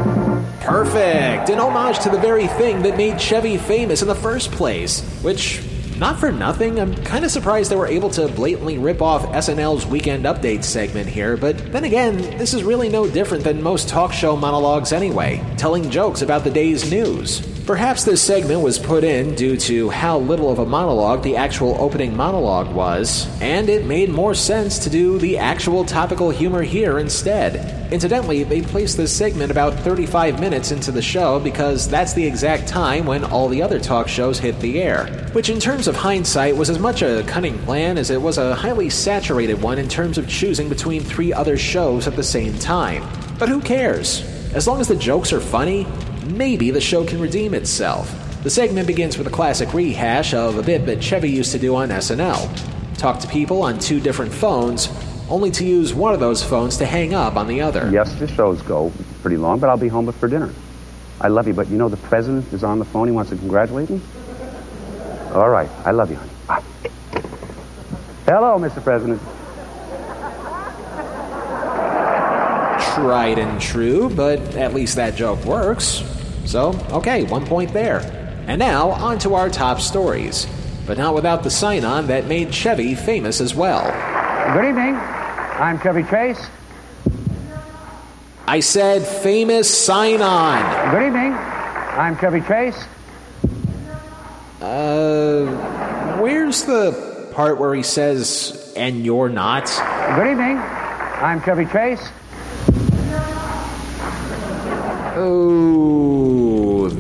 [0.62, 1.50] Perfect!
[1.50, 5.62] An homage to the very thing that made Chevy famous in the first place, which
[6.00, 9.86] not for nothing, I'm kind of surprised they were able to blatantly rip off SNL's
[9.86, 14.12] Weekend Update segment here, but then again, this is really no different than most talk
[14.12, 17.55] show monologues anyway, telling jokes about the day's news.
[17.66, 21.76] Perhaps this segment was put in due to how little of a monologue the actual
[21.80, 27.00] opening monologue was, and it made more sense to do the actual topical humor here
[27.00, 27.92] instead.
[27.92, 32.68] Incidentally, they placed this segment about 35 minutes into the show because that's the exact
[32.68, 36.56] time when all the other talk shows hit the air, which in terms of hindsight
[36.56, 40.20] was as much a cunning plan as it was a highly saturated one in terms
[40.20, 43.04] of choosing between three other shows at the same time.
[43.40, 44.22] But who cares?
[44.54, 45.88] As long as the jokes are funny,
[46.26, 48.14] maybe the show can redeem itself.
[48.44, 51.76] The segment begins with a classic rehash of a bit that Chevy used to do
[51.76, 54.90] on SNL talk to people on two different phones,
[55.30, 57.90] only to use one of those phones to hang up on the other.
[57.92, 60.54] Yes, the shows go pretty long, but I'll be home for dinner.
[61.22, 63.08] I love you, but you know the president is on the phone.
[63.08, 64.02] He wants to congratulate me.
[65.34, 66.66] All right, I love you, honey.
[68.26, 68.84] Hello, Mr.
[68.84, 69.22] President.
[72.96, 76.15] Tried and true, but at least that joke works.
[76.46, 78.00] So, okay, one point there.
[78.48, 80.48] And now, on to our top stories.
[80.86, 83.84] But not without the sign on that made Chevy famous as well.
[84.54, 84.96] Good evening.
[84.96, 86.46] I'm Chevy Chase.
[88.48, 90.92] I said famous sign on.
[90.92, 91.34] Good evening.
[91.34, 92.86] I'm Chevy Chase.
[94.62, 99.66] Uh, where's the part where he says, and you're not?
[100.16, 100.58] Good evening.
[100.58, 102.08] I'm Chevy Chase.
[105.18, 106.05] Oh,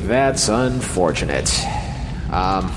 [0.06, 1.52] that's unfortunate.
[2.32, 2.72] Um,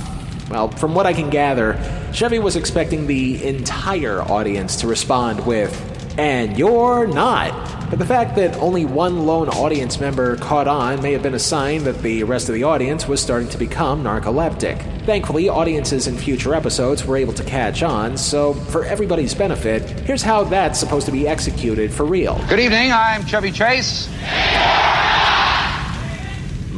[0.50, 1.78] well, from what I can gather,
[2.12, 5.74] Chevy was expecting the entire audience to respond with,
[6.18, 7.90] and you're not.
[7.90, 11.38] But the fact that only one lone audience member caught on may have been a
[11.38, 15.04] sign that the rest of the audience was starting to become narcoleptic.
[15.04, 20.22] Thankfully, audiences in future episodes were able to catch on, so for everybody's benefit, here's
[20.22, 22.38] how that's supposed to be executed for real.
[22.48, 24.08] Good evening, I'm Chevy Chase.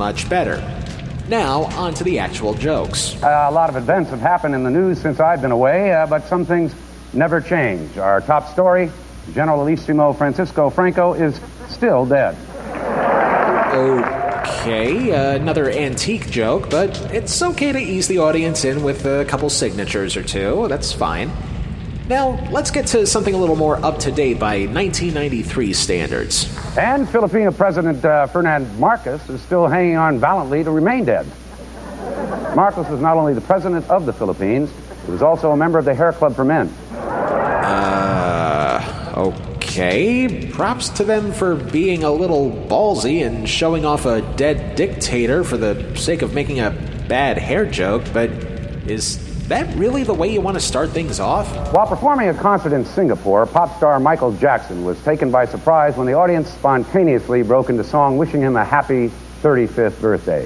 [0.01, 0.57] Much better.
[1.29, 3.23] Now, on to the actual jokes.
[3.23, 6.07] Uh, a lot of events have happened in the news since I've been away, uh,
[6.07, 6.75] but some things
[7.13, 7.99] never change.
[7.99, 8.91] Our top story
[9.35, 12.35] Generalissimo Francisco Franco is still dead.
[13.75, 19.27] Okay, uh, another antique joke, but it's okay to ease the audience in with a
[19.27, 20.67] couple signatures or two.
[20.69, 21.31] That's fine.
[22.11, 26.53] Now, let's get to something a little more up to date by 1993 standards.
[26.77, 31.25] And Filipino President uh, Ferdinand Marcos is still hanging on valiantly to remain dead.
[32.57, 34.73] Marcos was not only the president of the Philippines,
[35.07, 36.67] he was also a member of the Hair Club for Men.
[37.71, 40.51] Uh, okay.
[40.51, 45.57] Props to them for being a little ballsy and showing off a dead dictator for
[45.57, 46.73] the sake of making a
[47.07, 48.31] bad hair joke, but
[48.91, 51.49] is that really the way you want to start things off?
[51.75, 56.07] While performing a concert in Singapore, pop star Michael Jackson was taken by surprise when
[56.07, 59.11] the audience spontaneously broke into song wishing him a happy
[59.43, 60.45] 35th birthday.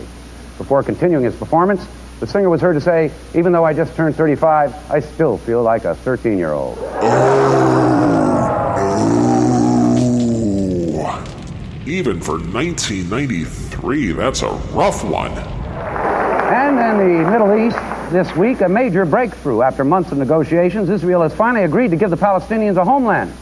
[0.57, 1.87] Before continuing his performance,
[2.21, 5.63] the singer was heard to say, Even though I just turned 35, I still feel
[5.63, 6.79] like a 13 year old.
[11.87, 15.33] Even for 1993, that's a rough one.
[15.33, 19.63] And in the Middle East, this week, a major breakthrough.
[19.63, 23.35] After months of negotiations, Israel has finally agreed to give the Palestinians a homeland.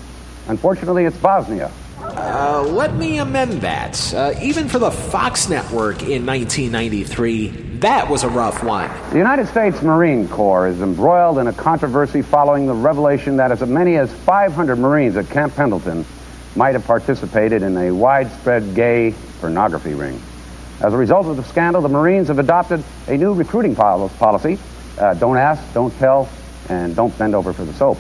[0.49, 1.71] Unfortunately, it's Bosnia.
[2.01, 4.15] Uh, let me amend that.
[4.15, 7.49] Uh, even for the Fox network in 1993,
[7.81, 8.91] that was a rough one.
[9.11, 13.61] The United States Marine Corps is embroiled in a controversy following the revelation that as
[13.61, 16.07] many as 500 Marines at Camp Pendleton
[16.57, 20.19] might have participated in a widespread gay pornography ring.
[20.83, 24.59] As a result of the scandal, the Marines have adopted a new recruiting policy
[24.99, 26.29] uh, don't ask, don't tell,
[26.69, 27.99] and don't bend over for the soap.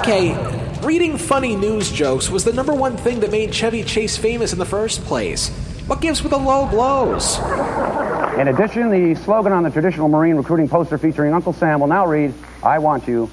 [0.00, 0.34] Okay,
[0.82, 4.58] reading funny news jokes was the number one thing that made Chevy Chase famous in
[4.58, 5.48] the first place.
[5.86, 7.38] What gives with the low blows?
[8.38, 12.06] In addition, the slogan on the traditional Marine recruiting poster featuring Uncle Sam will now
[12.06, 12.32] read
[12.62, 13.30] I want you,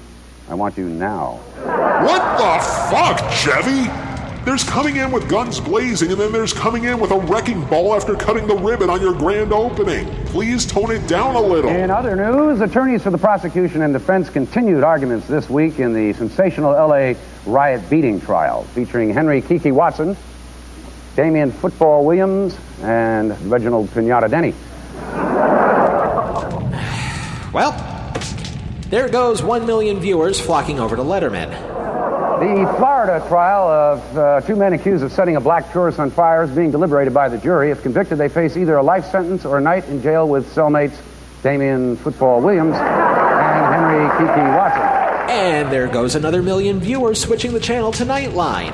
[0.48, 1.40] I want you now.
[1.64, 4.07] What the fuck, Chevy?
[4.44, 7.94] There's coming in with guns blazing, and then there's coming in with a wrecking ball
[7.94, 10.06] after cutting the ribbon on your grand opening.
[10.26, 11.70] Please tone it down a little.
[11.70, 16.14] In other news, attorneys for the prosecution and defense continued arguments this week in the
[16.14, 17.12] sensational LA
[17.44, 20.16] riot beating trial featuring Henry Kiki Watson,
[21.14, 24.54] Damian Football Williams, and Reginald Pinata Denny.
[27.52, 27.72] Well,
[28.88, 31.77] there goes one million viewers flocking over to Letterman.
[32.38, 36.44] The Florida trial of uh, two men accused of setting a black tourist on fire
[36.44, 37.72] is being deliberated by the jury.
[37.72, 40.96] If convicted, they face either a life sentence or a night in jail with cellmates
[41.42, 44.82] Damian Football Williams, and Henry Kiki Watson.
[45.30, 48.72] And there goes another million viewers switching the channel to Nightline.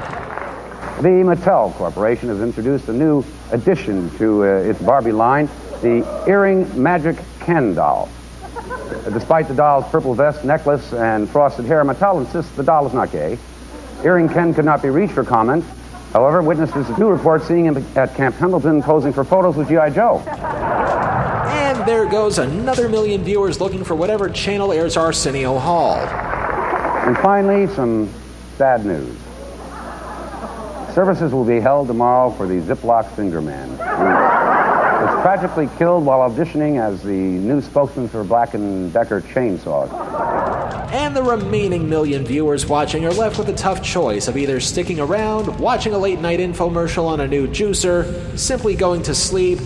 [1.00, 5.48] The Mattel Corporation has introduced a new addition to uh, its Barbie line,
[5.80, 8.10] the Earring Magic Ken doll.
[9.04, 13.10] Despite the doll's purple vest, necklace, and frosted hair, Mattel insists the doll is not
[13.10, 13.38] gay.
[14.02, 15.64] Earring Ken could not be reached for comment.
[16.12, 19.90] However, witnesses do report seeing him at Camp Pendleton posing for photos with G.I.
[19.90, 20.18] Joe.
[20.18, 25.96] And there goes another million viewers looking for whatever channel airs Arsenio Hall.
[25.96, 28.08] And finally, some
[28.56, 29.16] sad news.
[30.94, 33.70] Services will be held tomorrow for the Ziploc Finger Man.
[33.70, 33.76] He
[35.10, 39.90] was tragically killed while auditioning as the new spokesman for Black & Decker chainsaws.
[40.94, 45.00] And the remaining million viewers watching are left with a tough choice of either sticking
[45.00, 49.58] around, watching a late night infomercial on a new juicer, simply going to sleep,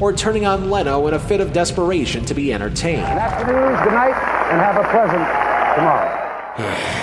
[0.00, 3.02] or turning on Leno in a fit of desperation to be entertained.
[3.02, 3.80] And that's the news.
[3.82, 4.14] Good night,
[4.52, 5.26] and have a pleasant
[5.74, 7.02] tomorrow.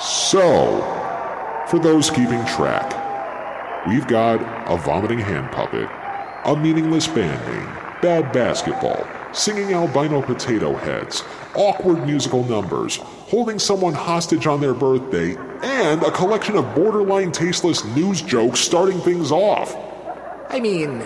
[0.00, 0.80] So,
[1.68, 5.88] for those keeping track, we've got a vomiting hand puppet,
[6.44, 11.22] a meaningless band name, bad basketball, singing albino potato heads,
[11.54, 17.84] awkward musical numbers, holding someone hostage on their birthday, and a collection of borderline tasteless
[17.84, 19.74] news jokes starting things off.
[20.48, 21.00] I mean,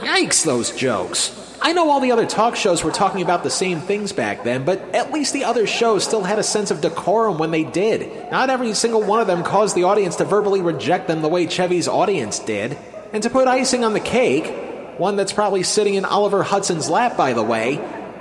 [0.00, 1.40] yikes, those jokes.
[1.62, 4.64] I know all the other talk shows were talking about the same things back then,
[4.64, 8.30] but at least the other shows still had a sense of decorum when they did.
[8.30, 11.46] Not every single one of them caused the audience to verbally reject them the way
[11.46, 12.76] Chevy's audience did.
[13.14, 14.52] And to put icing on the cake,
[14.98, 17.78] one that's probably sitting in Oliver Hudson's lap, by the way,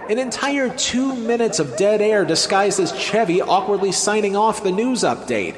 [0.09, 5.01] an entire two minutes of dead air disguised as Chevy awkwardly signing off the news
[5.01, 5.55] update.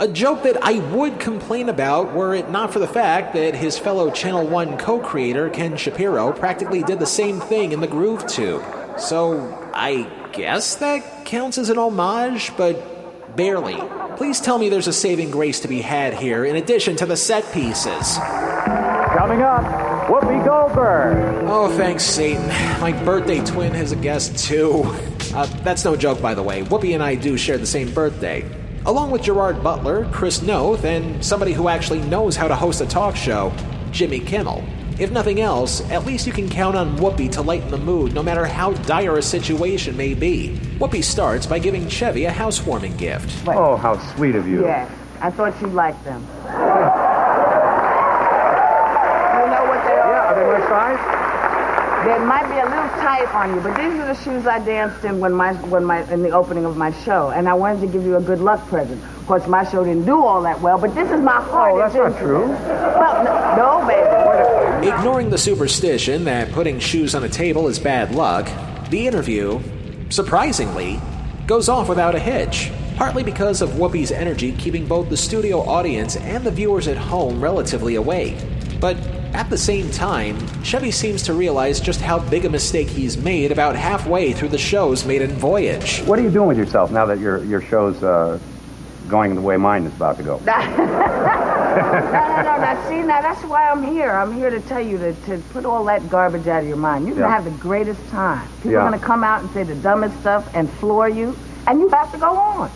[0.00, 3.78] A joke that I would complain about were it not for the fact that his
[3.78, 8.26] fellow Channel 1 co creator, Ken Shapiro, practically did the same thing in the Groove
[8.26, 8.64] Tube.
[8.98, 13.76] So, I guess that counts as an homage, but barely.
[14.16, 17.16] Please tell me there's a saving grace to be had here in addition to the
[17.16, 18.18] set pieces.
[18.18, 19.83] Coming up,
[20.44, 21.44] Goldberg.
[21.46, 22.46] Oh, thanks, Satan.
[22.80, 24.82] My birthday twin has a guest, too.
[25.34, 26.62] Uh, that's no joke, by the way.
[26.62, 28.44] Whoopi and I do share the same birthday.
[28.86, 32.86] Along with Gerard Butler, Chris Noth, and somebody who actually knows how to host a
[32.86, 33.52] talk show,
[33.90, 34.62] Jimmy Kimmel.
[34.98, 38.22] If nothing else, at least you can count on Whoopi to lighten the mood no
[38.22, 40.56] matter how dire a situation may be.
[40.78, 43.48] Whoopi starts by giving Chevy a housewarming gift.
[43.48, 44.62] Oh, how sweet of you.
[44.64, 46.24] Yes, I thought you'd like them.
[49.34, 50.53] You know what they are?
[50.68, 51.34] Yeah, are they size?
[52.04, 55.04] They might be a little tight on you, but these are the shoes I danced
[55.04, 57.86] in when my when my in the opening of my show, and I wanted to
[57.86, 59.02] give you a good luck present.
[59.02, 61.72] Of course, my show didn't do all that well, but this is my heart.
[61.72, 62.48] Oh, that's not true.
[62.48, 64.88] Well, no, no baby.
[64.88, 68.50] Ignoring the superstition that putting shoes on a table is bad luck,
[68.90, 69.62] the interview,
[70.10, 71.00] surprisingly,
[71.46, 72.70] goes off without a hitch.
[72.96, 77.42] Partly because of Whoopi's energy keeping both the studio audience and the viewers at home
[77.42, 78.36] relatively awake.
[78.78, 78.96] But
[79.34, 83.50] at the same time, Chevy seems to realize just how big a mistake he's made
[83.52, 86.00] about halfway through the show's maiden voyage.
[86.02, 88.38] What are you doing with yourself now that your, your show's uh,
[89.08, 90.38] going the way mine is about to go?
[90.46, 92.56] no, no, no.
[92.56, 94.10] Now, see, now that's why I'm here.
[94.12, 97.06] I'm here to tell you to, to put all that garbage out of your mind.
[97.06, 97.22] You're Yeah.
[97.22, 98.46] gonna have the greatest time.
[98.58, 98.78] People Yeah.
[98.78, 102.12] are gonna come out and say the dumbest stuff and floor you, and you have
[102.12, 102.70] to go on.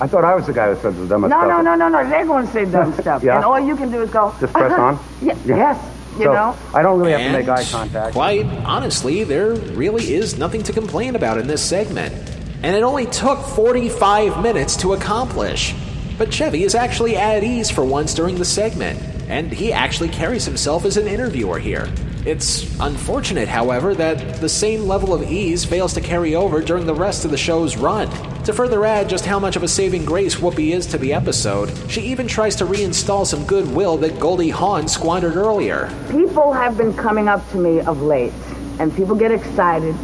[0.00, 1.48] I thought I was the guy who said the dumbest No, stuff.
[1.64, 2.08] no, no, no, no.
[2.08, 3.36] They're gonna say dumb stuff, Yeah.
[3.36, 4.32] and all you can do is go.
[4.40, 4.98] Just press on?
[5.20, 5.56] Yeah, Yeah.
[5.56, 5.78] Yes.
[6.18, 6.56] You So, know.
[6.72, 8.14] I don't really have to make eye contact.
[8.14, 12.14] Quite honestly, there really is nothing to complain about in this segment.
[12.62, 15.74] And it only took 45 minutes to accomplish.
[16.16, 20.44] But Chevy is actually at ease for once during the segment, and he actually carries
[20.44, 21.88] himself as an interviewer here.
[22.26, 26.94] It's unfortunate, however, that the same level of ease fails to carry over during the
[26.94, 28.08] rest of the show's run.
[28.44, 31.70] To further add just how much of a saving grace Whoopi is to the episode,
[31.90, 35.90] she even tries to reinstall some goodwill that Goldie Hawn squandered earlier.
[36.10, 38.32] People have been coming up to me of late,
[38.78, 39.94] and people get excited,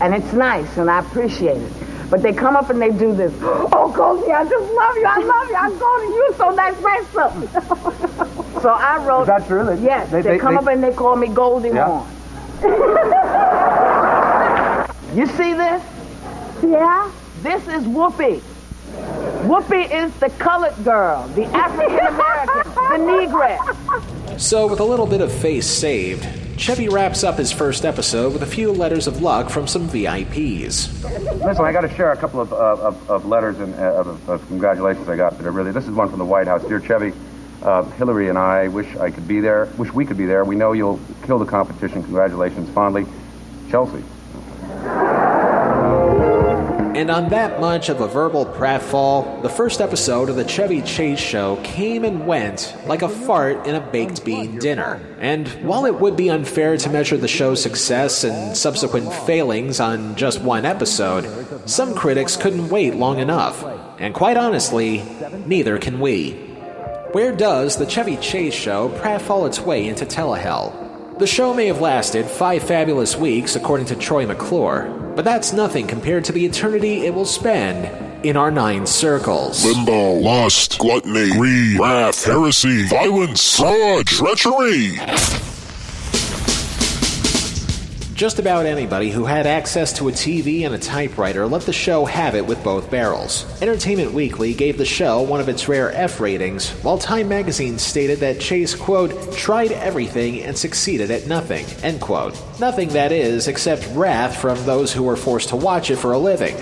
[0.00, 1.72] and it's nice, and I appreciate it.
[2.10, 3.32] But they come up and they do this.
[3.42, 5.04] Oh, Goldie, I just love you.
[5.06, 5.56] I love you.
[5.56, 6.14] I'm Goldie.
[6.14, 6.76] You're so nice.
[6.80, 7.48] Write something.
[8.62, 9.22] so I wrote.
[9.22, 9.64] Is that true?
[9.64, 10.08] They- yes.
[10.10, 11.86] They, they- they- come they- up and they call me Goldie Yeah.
[11.86, 12.06] Horn.
[15.18, 15.82] you see this?
[16.62, 17.10] Yeah.
[17.42, 18.40] This is Whoopi.
[19.44, 22.98] Whoopi is the colored girl, the African American, the
[23.28, 23.60] Negress.
[24.40, 26.26] So, with a little bit of face saved,
[26.56, 31.02] Chevy wraps up his first episode with a few letters of luck from some VIPs.
[31.44, 34.46] Listen, I got to share a couple of, of, of letters and uh, of, of
[34.46, 35.72] congratulations I got that are really.
[35.72, 36.62] This is one from the White House.
[36.64, 37.12] Dear Chevy,
[37.62, 39.66] uh, Hillary and I wish I could be there.
[39.76, 40.44] Wish we could be there.
[40.44, 42.02] We know you'll kill the competition.
[42.02, 43.04] Congratulations, fondly,
[43.70, 44.02] Chelsea.
[46.94, 51.18] And on that much of a verbal pratfall, the first episode of the Chevy Chase
[51.18, 55.00] show came and went like a fart in a baked bean dinner.
[55.18, 60.14] And while it would be unfair to measure the show's success and subsequent failings on
[60.14, 63.64] just one episode, some critics couldn't wait long enough.
[63.98, 65.02] And quite honestly,
[65.46, 66.34] neither can we.
[67.10, 71.18] Where does the Chevy Chase show pratfall its way into telehell?
[71.18, 75.86] The show may have lasted five fabulous weeks, according to Troy McClure, but that's nothing
[75.86, 77.86] compared to the eternity it will spend
[78.24, 79.64] in our nine circles.
[79.64, 84.98] Limbo, lust, gluttony, greed, wrath, heresy, violence, fraud, treachery.
[88.14, 92.04] Just about anybody who had access to a TV and a typewriter let the show
[92.04, 93.44] have it with both barrels.
[93.60, 98.20] Entertainment Weekly gave the show one of its rare F ratings, while Time magazine stated
[98.20, 102.40] that Chase, quote, tried everything and succeeded at nothing, end quote.
[102.60, 106.18] Nothing, that is, except wrath from those who were forced to watch it for a
[106.18, 106.56] living.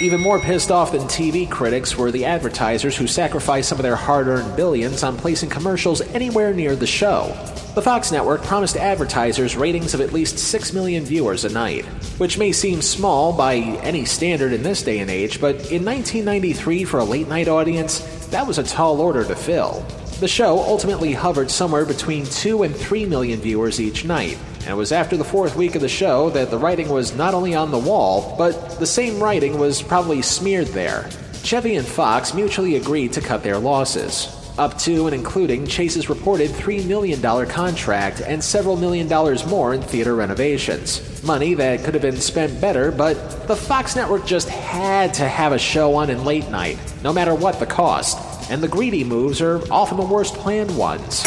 [0.00, 3.96] Even more pissed off than TV critics were the advertisers who sacrificed some of their
[3.96, 7.36] hard earned billions on placing commercials anywhere near the show.
[7.74, 11.86] The Fox network promised advertisers ratings of at least 6 million viewers a night,
[12.18, 16.84] which may seem small by any standard in this day and age, but in 1993
[16.84, 19.80] for a late night audience, that was a tall order to fill.
[20.20, 24.76] The show ultimately hovered somewhere between 2 and 3 million viewers each night, and it
[24.76, 27.70] was after the fourth week of the show that the writing was not only on
[27.70, 31.08] the wall, but the same writing was probably smeared there.
[31.42, 36.50] Chevy and Fox mutually agreed to cut their losses up to and including Chase's reported
[36.50, 41.22] $3 million contract and several million dollars more in theater renovations.
[41.22, 45.52] Money that could have been spent better, but the Fox network just had to have
[45.52, 49.40] a show on in late night, no matter what the cost, and the greedy moves
[49.40, 51.24] are often the worst planned ones.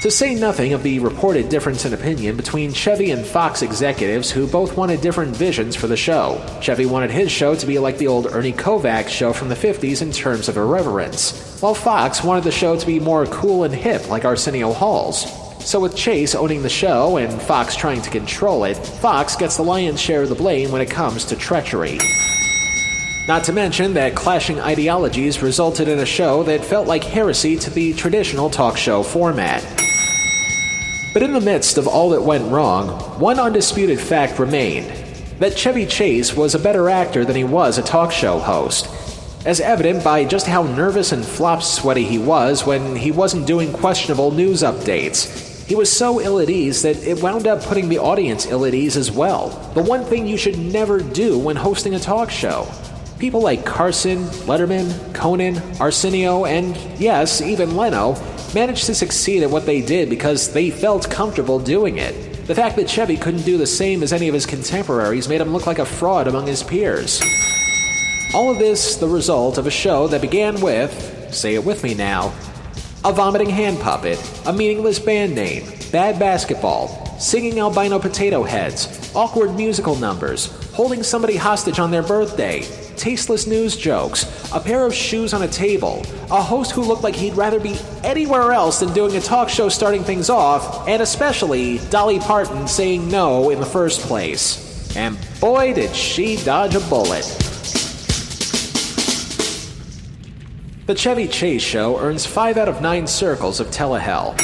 [0.00, 4.46] To say nothing of the reported difference in opinion between Chevy and Fox executives who
[4.46, 6.42] both wanted different visions for the show.
[6.62, 10.00] Chevy wanted his show to be like the old Ernie Kovacs show from the 50s
[10.00, 14.08] in terms of irreverence, while Fox wanted the show to be more cool and hip
[14.08, 15.26] like Arsenio Hall's.
[15.68, 19.64] So, with Chase owning the show and Fox trying to control it, Fox gets the
[19.64, 21.98] lion's share of the blame when it comes to treachery.
[23.28, 27.68] Not to mention that clashing ideologies resulted in a show that felt like heresy to
[27.68, 29.89] the traditional talk show format.
[31.12, 32.88] But in the midst of all that went wrong,
[33.18, 34.86] one undisputed fact remained
[35.40, 38.86] that Chevy Chase was a better actor than he was a talk show host,
[39.44, 43.72] as evident by just how nervous and flop sweaty he was when he wasn't doing
[43.72, 45.66] questionable news updates.
[45.66, 48.74] He was so ill at ease that it wound up putting the audience ill at
[48.74, 49.48] ease as well.
[49.74, 52.68] The one thing you should never do when hosting a talk show.
[53.18, 58.14] People like Carson, Letterman, Conan, Arsenio, and yes, even Leno
[58.54, 62.46] managed to succeed at what they did because they felt comfortable doing it.
[62.46, 65.52] The fact that Chevy couldn't do the same as any of his contemporaries made him
[65.52, 67.20] look like a fraud among his peers.
[68.34, 71.94] All of this the result of a show that began with, say it with me
[71.94, 72.32] now,
[73.04, 79.54] a vomiting hand puppet, a meaningless band name, bad basketball, singing albino potato heads, awkward
[79.54, 82.62] musical numbers, holding somebody hostage on their birthday,
[83.00, 87.16] tasteless news jokes, a pair of shoes on a table, a host who looked like
[87.16, 87.74] he'd rather be
[88.04, 93.08] anywhere else than doing a talk show starting things off, and especially Dolly Parton saying
[93.08, 94.94] no in the first place.
[94.96, 97.24] And boy, did she dodge a bullet.
[100.86, 104.36] The Chevy Chase Show earns 5 out of 9 circles of telehell.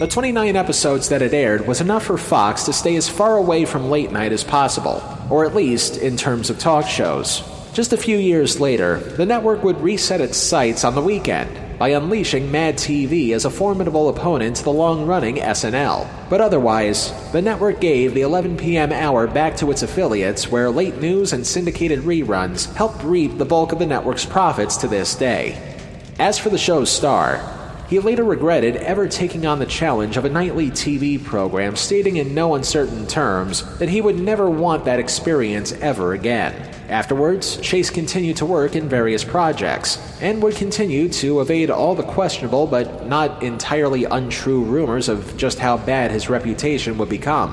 [0.00, 3.66] The 29 episodes that it aired was enough for Fox to stay as far away
[3.66, 7.42] from late night as possible, or at least in terms of talk shows.
[7.74, 11.90] Just a few years later, the network would reset its sights on the weekend by
[11.90, 16.08] unleashing Mad TV as a formidable opponent to the long running SNL.
[16.30, 18.92] But otherwise, the network gave the 11 p.m.
[18.92, 23.72] hour back to its affiliates, where late news and syndicated reruns helped reap the bulk
[23.72, 25.76] of the network's profits to this day.
[26.18, 27.59] As for the show's star,
[27.90, 32.32] he later regretted ever taking on the challenge of a nightly TV program, stating in
[32.32, 36.54] no uncertain terms that he would never want that experience ever again.
[36.88, 42.04] Afterwards, Chase continued to work in various projects, and would continue to evade all the
[42.04, 47.50] questionable but not entirely untrue rumors of just how bad his reputation would become.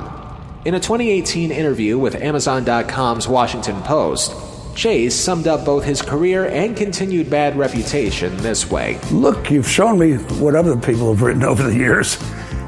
[0.65, 4.35] In a 2018 interview with Amazon.com's Washington Post,
[4.77, 9.97] Chase summed up both his career and continued bad reputation this way Look, you've shown
[9.97, 12.15] me what other people have written over the years.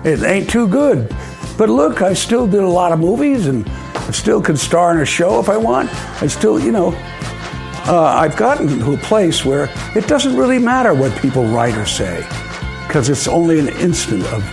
[0.03, 1.15] It ain't too good.
[1.55, 5.01] But look, I still did a lot of movies and I still could star in
[5.01, 5.93] a show if I want.
[6.19, 6.93] I still, you know,
[7.85, 11.85] uh, I've gotten to a place where it doesn't really matter what people write or
[11.85, 12.25] say
[12.87, 14.43] because it's only an instant of,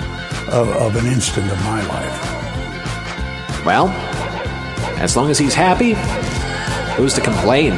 [0.51, 3.65] of, of an instant of my life.
[3.65, 3.89] Well,
[4.99, 5.95] As long as he's happy,
[6.97, 7.75] who's to complain?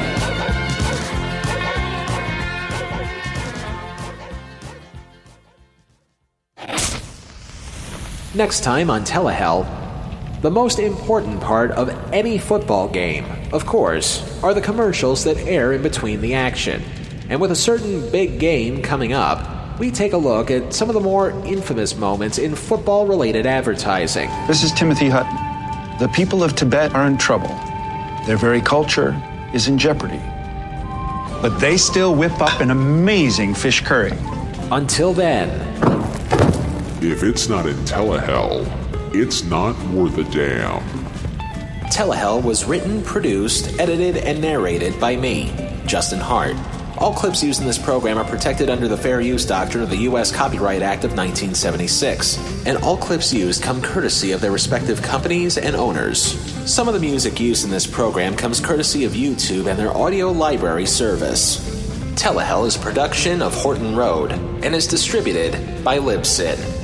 [8.34, 9.66] Next time on Telehell,
[10.42, 15.72] the most important part of any football game, of course, are the commercials that air
[15.72, 16.80] in between the action.
[17.28, 20.94] And with a certain big game coming up, we take a look at some of
[20.94, 24.30] the more infamous moments in football related advertising.
[24.46, 25.36] This is Timothy Hutton.
[25.98, 27.50] The people of Tibet are in trouble.
[28.28, 29.18] Their very culture
[29.54, 30.20] is in jeopardy.
[31.40, 34.12] But they still whip up an amazing fish curry.
[34.70, 35.48] Until then,
[37.00, 38.66] If it's not in Telehell,
[39.14, 40.82] it's not worth a damn.
[41.90, 45.50] Telehell was written, produced, edited, and narrated by me,
[45.86, 46.56] Justin Hart.
[46.98, 49.98] All clips used in this program are protected under the Fair Use Doctrine of the
[49.98, 50.32] U.S.
[50.32, 55.76] Copyright Act of 1976, and all clips used come courtesy of their respective companies and
[55.76, 56.20] owners.
[56.68, 60.32] Some of the music used in this program comes courtesy of YouTube and their audio
[60.32, 61.58] library service.
[62.16, 66.77] Telehell is a production of Horton Road and is distributed by Libsyn.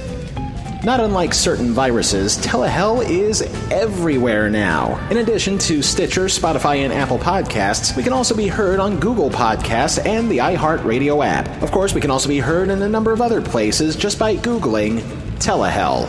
[0.85, 4.99] Not unlike certain viruses, Telehell is everywhere now.
[5.09, 9.31] In addition to Stitcher, Spotify, and Apple Podcasts, we can also be heard on Google
[9.31, 11.63] Podcasts and the iHeartRadio app.
[11.63, 14.37] Of course, we can also be heard in a number of other places just by
[14.37, 15.01] Googling
[15.39, 16.05] Telehell.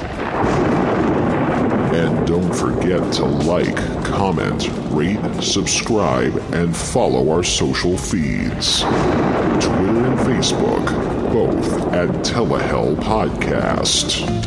[1.93, 10.19] And don't forget to like, comment, rate, subscribe, and follow our social feeds Twitter and
[10.19, 10.85] Facebook,
[11.31, 14.44] both at Telehell Podcast.